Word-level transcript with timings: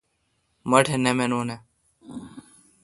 مہ 0.69 0.79
ٹھ 0.85 0.93
نہ 1.03 1.11
منون 1.17 1.49
اہ؟ 1.53 1.57